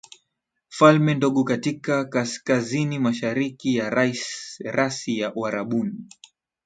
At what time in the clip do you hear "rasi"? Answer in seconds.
4.63-5.19